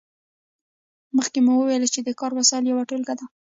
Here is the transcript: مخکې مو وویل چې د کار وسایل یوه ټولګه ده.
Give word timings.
مخکې 1.17 1.39
مو 1.45 1.53
وویل 1.57 1.83
چې 1.93 1.99
د 2.03 2.09
کار 2.19 2.31
وسایل 2.39 2.65
یوه 2.71 2.83
ټولګه 2.89 3.13
ده. 3.19 3.25